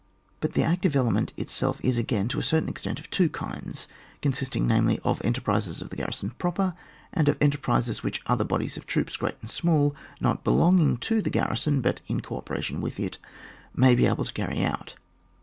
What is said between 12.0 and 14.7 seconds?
in co operation with it, may be able to carry